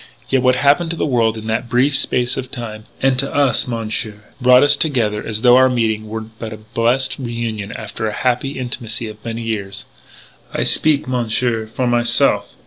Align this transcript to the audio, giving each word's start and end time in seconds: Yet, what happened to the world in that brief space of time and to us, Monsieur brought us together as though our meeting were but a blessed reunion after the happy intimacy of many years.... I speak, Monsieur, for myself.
Yet, 0.29 0.41
what 0.41 0.55
happened 0.55 0.89
to 0.89 0.95
the 0.95 1.05
world 1.05 1.37
in 1.37 1.45
that 1.45 1.69
brief 1.69 1.95
space 1.95 2.35
of 2.35 2.49
time 2.49 2.85
and 3.03 3.19
to 3.19 3.31
us, 3.31 3.67
Monsieur 3.67 4.23
brought 4.41 4.63
us 4.63 4.75
together 4.75 5.23
as 5.23 5.43
though 5.43 5.57
our 5.57 5.69
meeting 5.69 6.09
were 6.09 6.21
but 6.21 6.51
a 6.53 6.57
blessed 6.57 7.19
reunion 7.19 7.71
after 7.73 8.05
the 8.05 8.11
happy 8.11 8.57
intimacy 8.57 9.07
of 9.07 9.23
many 9.23 9.43
years.... 9.43 9.85
I 10.51 10.63
speak, 10.63 11.07
Monsieur, 11.07 11.67
for 11.67 11.85
myself. 11.85 12.55